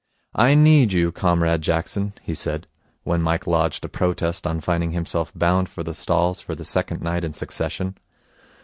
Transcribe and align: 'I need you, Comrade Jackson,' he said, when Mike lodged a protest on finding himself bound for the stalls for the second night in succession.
'I 0.33 0.55
need 0.55 0.93
you, 0.93 1.11
Comrade 1.11 1.61
Jackson,' 1.61 2.13
he 2.23 2.33
said, 2.33 2.65
when 3.03 3.21
Mike 3.21 3.45
lodged 3.45 3.85
a 3.85 3.87
protest 3.87 4.47
on 4.47 4.59
finding 4.59 4.93
himself 4.93 5.31
bound 5.35 5.69
for 5.69 5.83
the 5.83 5.93
stalls 5.93 6.41
for 6.41 6.55
the 6.55 6.65
second 6.65 7.03
night 7.03 7.23
in 7.23 7.33
succession. 7.33 7.95